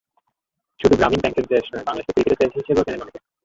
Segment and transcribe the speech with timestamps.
[0.79, 3.19] শুধু গ্রামীণ ব্যাংকের দেশ নয়, বাংলাদেশকে ক্রিকেটের দেশ হিসেবেও চেনেন অনেকে।